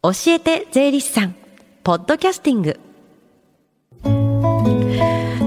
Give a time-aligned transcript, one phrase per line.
[0.00, 1.34] 教えて税理士さん。
[1.82, 2.78] ポッドキャスティング。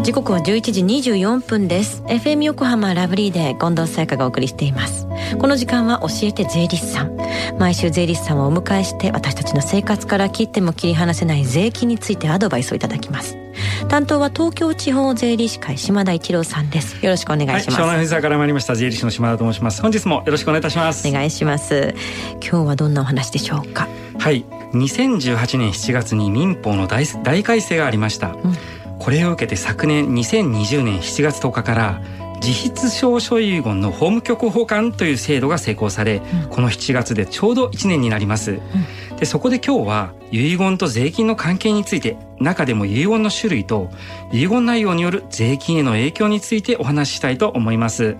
[0.03, 0.81] 時刻は11時
[1.11, 2.03] 24分です。
[2.07, 5.07] FM 横浜ラブリーで近藤沙耶香がお送りしています。
[5.39, 7.15] この時間は教えて税理士さん。
[7.59, 13.40] 毎週税理士さんをお迎えして私たちの生活から切っても切り離せない税金についてアドバイスをいただきます。
[13.87, 17.03] 担当は東京地方税理士会島田一郎さんです。
[17.03, 18.75] よろしくお願いします、はい、湘から参りました。
[18.75, 19.81] 税理士の島田と申します。
[19.81, 21.07] 本日もよろしくお願いいたします。
[21.07, 21.95] お願いします。
[22.41, 23.87] 今日はどんなお話でしょうか？
[24.19, 24.45] はい。
[24.71, 28.55] 2018年7月に民法の大大改正がありました、うん、
[28.99, 32.01] これを受けて昨年2020年7月10日から
[32.41, 38.61] 自筆証書遺言の法務局保管という制度が成功され、うん、この7月でちょうど1年になります、
[39.09, 39.17] うん。
[39.17, 43.89] でそこで今日は遺言と税金の関係について中でも遺言の種類と
[44.31, 48.15] 遺言内容による税金への影響についてお話ししたいと思います。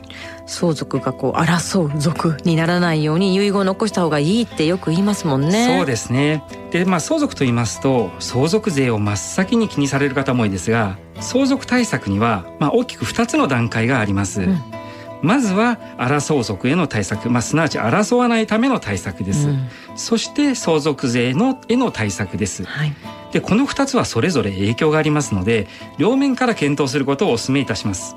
[0.46, 5.78] 相続がこう争う族にならないように遺言を残した方がいいってよく言いますもんね。
[5.78, 6.44] そうですね。
[6.72, 14.81] でまあ相続と言いますと相続税を真っ先に気にされる方も多いですが相続対策にはまあ大きく2つの段階があります、うん
[15.22, 22.94] まずは荒相続への対策、まあ、すなわち争わないための対策です、うん、そして相続税のへの対策です、はい、
[23.32, 28.16] でこの2つはそれぞれ影響がありますので両面から検討することをお勧めいたします。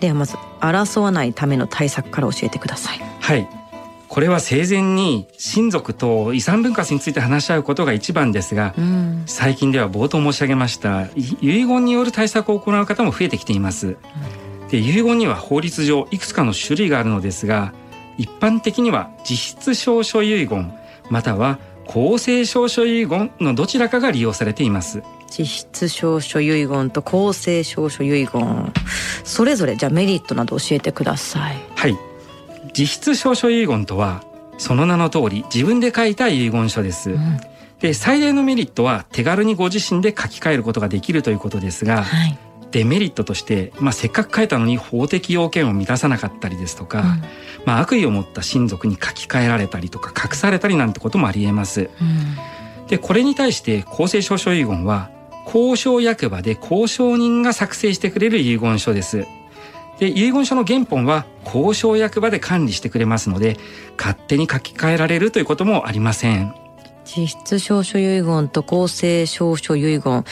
[0.00, 3.00] ではまず争わないための対策から教えてください。
[3.20, 3.48] はい。
[4.08, 17.72] これは生前に親族と遺産分割について話し合うことが一番ですが、うん、最近では冒頭申し上げました遺言による対策を行う方も増えてきています、うんで遺言には法律上いくつかの種類があるのですが
[18.18, 20.72] 一般的には実質証書遺言
[21.10, 25.02] または公正証書遺言のどちらかが利用されています。
[25.30, 28.72] 実質証書遺言と公正証書遺言
[29.24, 31.56] それぞれじゃあメリットなど教えてください。
[31.74, 31.96] はい。
[32.72, 34.22] 実質証書遺言とは
[34.58, 37.38] その名の通り自分で書いた遺言書です、うん、
[37.80, 42.38] で最大のメリットは手軽にご自身で書き換えることができるということですが、はい、
[42.72, 47.04] デメリットとして、まあ、せっかく書いたのに法的要件を満たさなかったりですとか、うん、
[47.64, 51.90] まあ、悪意を持った親族に書き換えられたりとか隠されたりなんてこともありえます。
[52.00, 55.10] うん、でこれに対して公正証書遺言は
[55.46, 59.26] 交渉役場で交渉人が作成してくれる遺言書です。
[59.98, 63.56] で遺言書の原本は交渉役場で管理してくれますので
[63.96, 66.54] 勝手に書き換えられるということもありません。
[67.04, 70.24] 実質証書遺言と公正証書遺言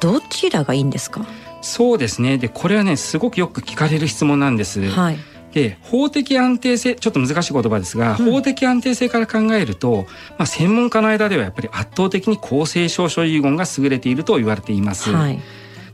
[0.00, 1.24] どちらがいいんですか？
[1.62, 4.88] そうですねでこれはねすごくよく聞かれる質問なんです。
[4.88, 5.18] はい
[5.56, 10.04] で法的安定性ちょっと難しい言葉ですが、うん、法的安定性から考えると、
[10.36, 15.10] まあ、専門家の間ではやっぱり圧倒的に公正証書遺言が優れていると言われています。
[15.10, 15.40] はい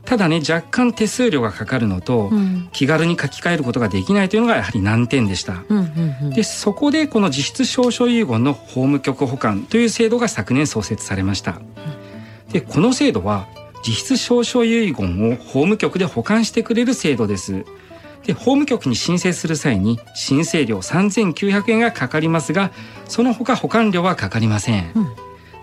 [0.05, 5.63] ただね若干手数料がかかるのと、うん、気軽に書き換えることができないというのがやはり難点でした。
[5.69, 11.61] うんうんうん、でそこでこの実質証書遺言の法務局保管という制度が昨年創設されました。
[12.51, 13.47] でこの制度は
[13.85, 17.65] 実質証書遺言を法務局で保管してくれる制度です。
[18.25, 22.71] で法務局に申請する際に申請料3900円がかかりますが
[23.09, 25.07] その他保管料はかかりません、うん、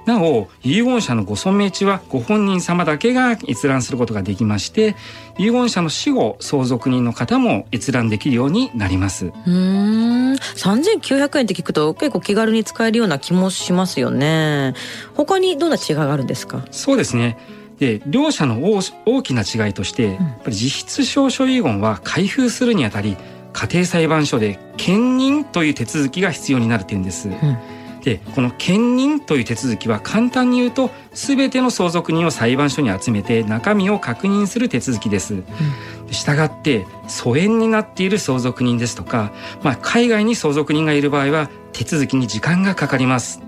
[0.05, 4.95] なお遺言者のご存命地はご本人様だけが閲覧することができまして
[5.39, 9.33] 遺言者の死後相続人の方も閲覧できるようになります。
[9.47, 10.35] うん。
[10.35, 14.75] 3900円って聞くと結構気軽に使えるような気もしますよね。
[15.15, 16.63] 他にどんな違いがあるんですか？
[16.71, 17.39] そうですね
[17.81, 18.61] で両者の
[19.07, 23.17] 大きな違いとして、やっぱり実質証書遺言は開封するにあたり
[23.55, 27.31] 家庭裁判所で兼任という手続きが必要になる点です。
[27.31, 35.35] うん、でこの兼任という手続きは簡単に言うと全ての相続人を裁判所に集めて中身を確認する手続きです。
[35.35, 43.41] うん、したがって疎遠になっている相続人ですとか、まあ、海外に相続人がいる場合は手続きに時間がかかります。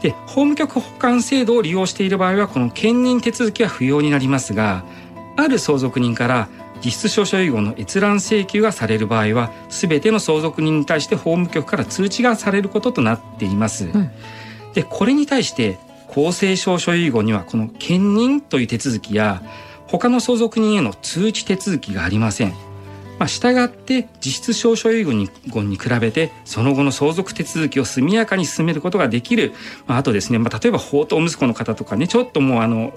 [0.00, 4.84] で法務局保管制度を利用している場合はこの兼任手続きは不要になりますが
[5.36, 6.48] ある相続人から
[6.84, 13.86] 実質証書遺言の閲覧請求がされる場合は全ての相続人に対して法務局から通知がされることとなっています。
[13.86, 14.10] うん、
[14.74, 19.42] でこれに対して公正証書遺言にはこの兼任という手続きや
[19.86, 22.65] 他の相続人への通知手続きがありません。
[23.18, 29.52] まあ、従って実質証書遺言にに比べてその後の相続手続きを速やかに進めることができる、
[29.86, 32.92] まあ、あとですね、まあ、例えば法と息子の方とかねちょっともうあの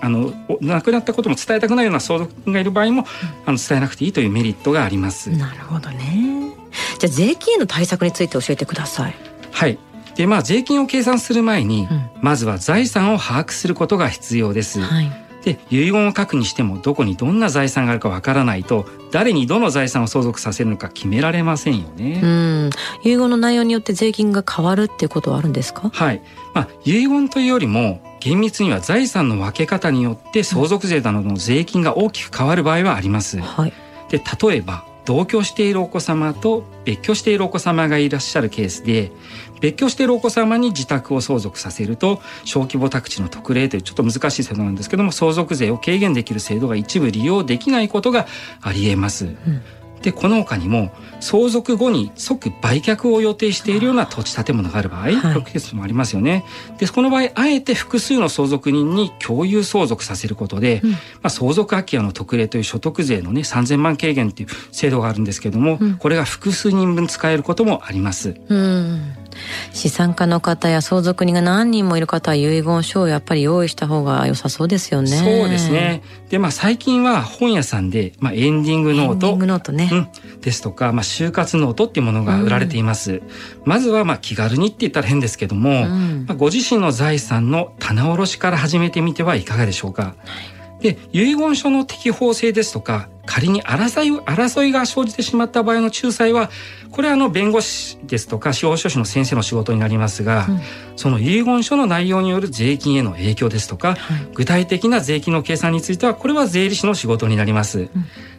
[0.00, 3.06] あの亡くなったことも伝えたくないような相続がいる場合も、
[3.46, 5.30] あの伝えなくていいというメリットがあります。
[5.30, 6.52] なるほどね。
[6.98, 9.14] じゃあ税金への対策について教えてください。
[9.50, 9.78] はい。
[10.14, 14.80] でまあ税金を計算する前に、うん、まずは財産を把握することが必要です。
[14.80, 22.20] はいで遺言を書くにしてもどこにどんな財産があるかわからないと誰にどの財産を相続させるのか決められませんよね。
[22.22, 22.70] うん
[23.02, 25.90] 遺言の内容によって税金が変わるっていうことはあるんですか？
[25.92, 26.22] はい、
[26.54, 33.38] まあ、遺言というよりも厳密には財産の分け方によって相続税などの税金が大きく変わる場合はあります。
[33.38, 33.72] はい、
[34.08, 39.12] で例えば同居しているお子様と別居しているお子様がいらっしゃるケースで
[39.60, 48.26] 別居しているお子様に自宅を相続させると小規模宅地の特例というちょっと難しい制度なんですけども相続税を軽減できる制度が一部利用できないことが
[48.60, 49.26] ありえます。
[49.26, 49.62] うん
[50.04, 56.44] でこの他にも相続後に即売却を予定しているような土地建物がある場合、はい、こういうケースもありますよね。
[56.78, 68.36] でこの場合あえて複数の相続人に共有相続させることで、うん、まあ、相続空き家の特例という所得税のね3000万軽減っていう制度があるんですけども、うん、これが複数人分使えることもあります。
[68.50, 69.23] うん
[69.72, 75.08] 資産家の方や相続人が何人もいる方は遺言書をやっぱり用意した方が良さそうですよね。
[75.08, 76.02] そうですね。
[76.28, 79.12] で、まあ最近は本屋さんで、まあエンディングノート。
[79.12, 79.88] エンディングノートね。
[79.92, 79.94] う
[80.36, 83.12] ん、ですとか、まあ終活ノートっていうものが売られています。
[83.12, 83.22] うん、
[83.64, 90.02] まずはまあ気軽にって言ったら変ですけども、うん、まあ、ご自身の財産の棚卸しから始めてみてはいかがでしょうか？
[90.02, 90.53] はい
[90.84, 96.50] で遺言書の適法性ですとか仮に争い争いが生じてしまった場合の仲裁は
[96.90, 100.60] これはあの弁護士ですとか司法書士の先生の仕事になりますが、うん、
[100.96, 107.80] その遺言書の内容による税金への影響ですとか、はい、具体的な税金の計算についてはこれは税理士の仕事になります。
[107.80, 107.88] うん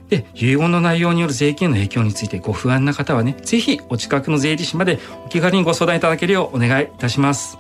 [0.08, 7.58] で、遺言の内容による税金への影響についてご不安な方はね、ぜひお近くの税理士までお気軽にご相談いただけるようお願いいたします。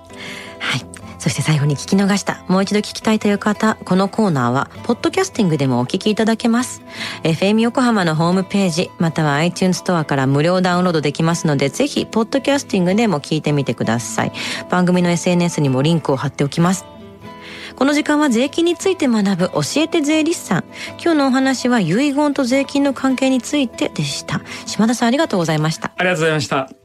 [0.60, 1.05] はい。
[1.26, 6.84] そして最後に聞き逃した、もう一度聞きたいという方、このコーナーは、ポッドキャスティングでもお聞きいただけます。
[7.24, 14.34] FM 横浜のホームページ、または iTunes ストアから無料ダウンロードできますので、ぜひ、ポッドキャスティングでも聞いてみてください。
[14.70, 16.86] 番組の SNS にもリンクを貼っておきます。
[17.76, 20.64] この時間は税金について学ぶ教えて税理士さん。
[21.04, 24.42] 今日のお話は遺言と税金の関係についてでした。
[24.68, 25.92] 島田さんありがとうございました。
[25.98, 26.85] ありがとうございました。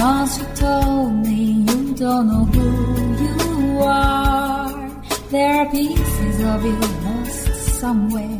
[0.00, 2.68] Once you told me you don't know who
[3.24, 5.02] you are.
[5.30, 8.38] There are pieces of you lost somewhere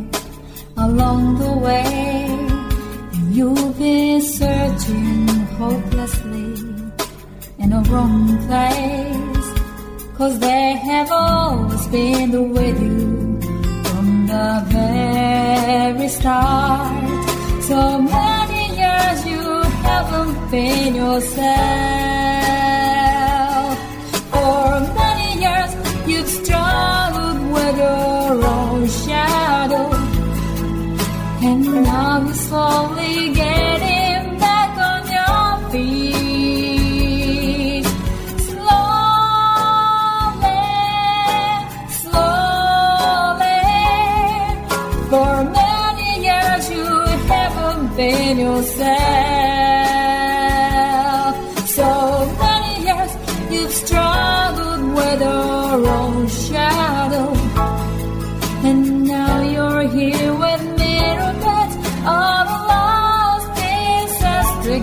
[0.77, 2.27] along the way.
[3.15, 5.27] And you've been searching
[5.59, 6.55] hopelessly
[7.59, 9.49] in a wrong place.
[10.17, 13.41] Cause they have always been with you
[13.85, 17.63] from the very start.
[17.65, 18.01] So
[20.51, 22.18] penosas.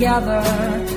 [0.05, 0.94] together.